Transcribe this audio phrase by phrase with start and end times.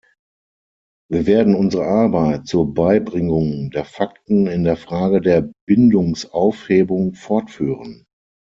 [1.11, 8.05] Wir werden unsere Arbeit zur Beibringung der Fakten in der Frage der Bindungsaufhebung fortführen.